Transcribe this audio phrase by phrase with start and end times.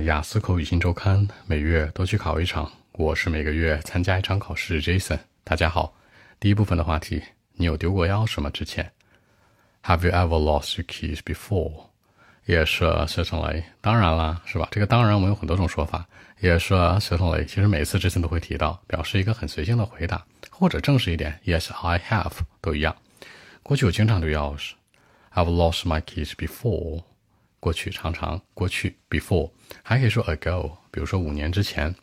[0.00, 2.70] 雅思口语新周刊，每月都去考一场。
[2.92, 5.18] 我是每个月参加一场考试，Jason。
[5.44, 5.94] 大家好，
[6.40, 7.22] 第一部分的话题，
[7.54, 8.50] 你有丢过钥匙吗？
[8.50, 8.90] 之前
[9.84, 11.86] ，Have you ever lost your keys before?
[12.46, 12.66] Yes,
[13.06, 14.68] certainly 当然啦，是吧？
[14.70, 16.06] 这个当然我们有很多种说法，
[16.40, 17.44] 也是 certainly。
[17.44, 22.96] 其实每次 Jason 都会提到，表示一个很随性的回答，或者正式一点，Yes I have 都一样。
[23.62, 24.72] 过去我经常丢钥匙
[25.34, 27.04] ，I've lost my keys before。
[27.61, 29.51] 过去常常过去 before
[29.83, 31.95] 还可以说 ago，比如说五年之前，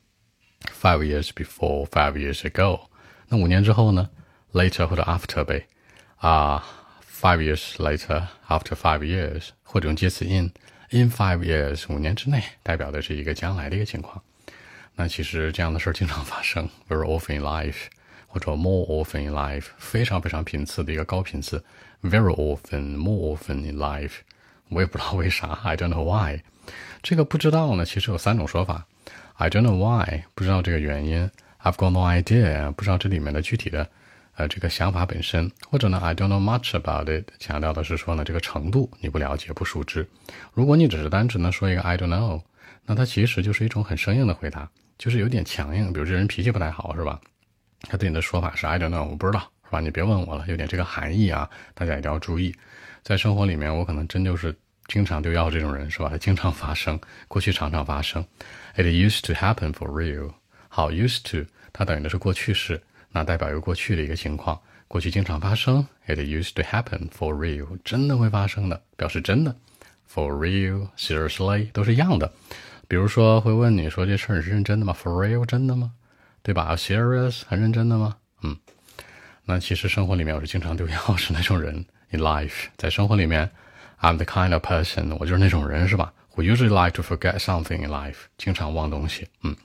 [0.80, 2.88] five years before，five years ago。
[3.28, 4.10] 那五年之后呢？
[4.52, 5.66] later 或者 after 呗
[6.18, 6.64] 啊，
[7.20, 14.22] five years later，after five years，或者用介词 in，in five years，五年之内，代表的是一个将来的一个情况。
[14.94, 17.86] 那其实这样的事儿经常发生，very often in life，
[18.28, 21.64] 或者 more often in life，非常非常频次的一个高频次，
[22.02, 24.18] very often，more often in life。
[24.69, 26.41] 我也不知道为啥，I don't know why。
[27.01, 28.85] 这个不知道呢，其实有三种说法。
[29.35, 31.29] I don't know why，不知道这个原因。
[31.63, 33.89] I've got no idea，不知道这里面的具体的
[34.35, 35.51] 呃这个想法本身。
[35.69, 40.07] 或者呢，I don't know much about it，强调的是说呢这个程度你不了解不熟知。
[40.53, 42.41] 如果你只是单纯的说一个 I don't know，
[42.85, 45.91] 那它其实就是一种很生硬的回答，就是有点强硬。
[45.91, 47.19] 比如这人脾气不太好是吧？
[47.83, 49.79] 他对你的说法是 I don't know，我不知道是吧？
[49.79, 52.55] 你别问我了，有点这个含义啊，大家一定要注意。
[53.03, 54.55] 在生活里面，我可能真就是
[54.87, 56.09] 经常丢钥匙这种人，是吧？
[56.09, 58.25] 它经常发生，过去常常发生。
[58.75, 60.33] It used to happen for real。
[60.67, 62.81] 好，used to 它等于的是过去式，
[63.11, 65.87] 那代表一个过去的一个情况，过去经常发生。
[66.07, 69.55] It used to happen for real，真的会发生的，表示真的。
[70.11, 72.33] For real，seriously 都是一样的。
[72.87, 75.91] 比如说会问你说这事儿你是认真的吗？For real，真的吗？
[76.41, 78.17] 对吧？Serious，很认真的吗？
[78.41, 78.57] 嗯。
[79.49, 81.83] 那其实生活里面我是经常丢钥匙那种人。
[82.11, 83.49] in life，在生活里面
[83.99, 89.55] ，I'm the kind of person，我就是那种人，是吧？Who usually like to forget something in life，经常忘东西，嗯，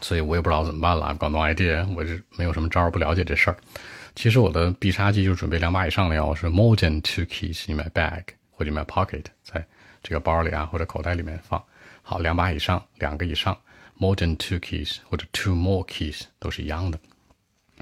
[0.00, 3.56] 所以我也不知道怎么办了，I've got no idea，我是没有什么招儿，不了解这事儿。
[4.14, 9.66] 其实我的必杀技就是准备两把以上的钥匙，more than two keys in my bag 或者 my pocket，在
[10.04, 11.60] 这个包里啊或者口袋里面放。
[12.02, 13.58] 好，两把以上，两个以上
[13.98, 16.98] ，more than two keys 或者 two more keys 都是一样的。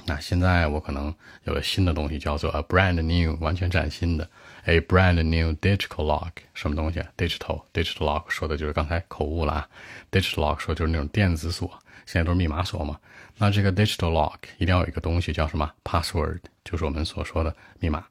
[0.07, 4.29] 那现在我可能有了新的东西，叫做 a brand new，完全崭新的
[4.65, 9.69] a brand new digital lock，什么东西？digital digital lock 说的就是刚才口误了啊
[10.11, 11.71] ，digital lock 说就是那种电子锁，
[12.07, 12.99] 现在都是密码锁嘛。
[13.37, 18.05] 那这个 digital lock 一定要有一个东西叫什么？password，就是我们所说的密码。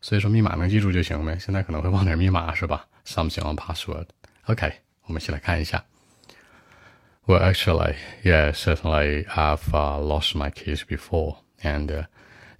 [0.00, 1.38] 所以说密码能记住就行呗。
[1.38, 4.06] 现在可能会忘点密码是吧？Something on password。
[4.44, 4.70] OK，
[5.06, 5.82] 我们一起来看一下。
[7.26, 12.02] Well, actually, yeah, certainly I've uh, lost my keys before, and uh,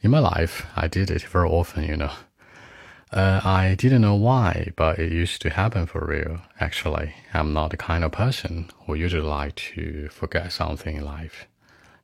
[0.01, 1.85] in my life I did it very often.
[1.85, 2.13] You know,
[3.13, 6.41] uh, I didn't know why, but it used to happen for real.
[6.61, 11.47] Actually, I'm not the kind of person who usually like to forget something in life.